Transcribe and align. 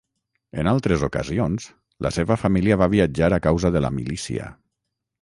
En 0.61 0.69
altres 0.71 1.03
ocasions, 1.07 1.69
la 2.07 2.13
seva 2.17 2.39
família 2.47 2.81
va 2.85 2.91
viatjar 2.97 3.33
a 3.39 3.43
causa 3.49 3.75
de 3.77 3.87
la 3.89 3.97
milícia. 4.03 4.53